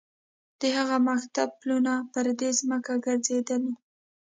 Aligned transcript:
د 0.59 0.61
هغه 0.77 0.97
مکتب 1.07 1.49
پلونه 1.59 1.93
پر 2.11 2.25
دې 2.39 2.49
ځمکه 2.59 2.93
ګرځېدلي 3.05 3.61
دي. 3.63 3.71